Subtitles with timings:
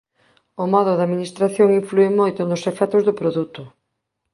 [0.63, 3.61] O modo de administración inflúe moito nos efectos do produto.